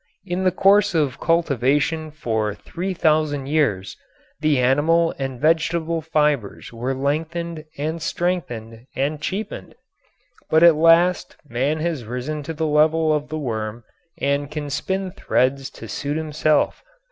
[0.25, 3.95] In the course of cultivation for three thousand years
[4.39, 9.75] the animal and vegetable fibers were lengthened and strengthened and cheapened.
[10.49, 13.83] But at last man has risen to the level of the worm
[14.19, 16.81] and can spin threads to suit himself.